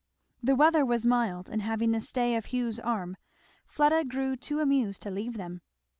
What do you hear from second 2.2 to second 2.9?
of Hugh's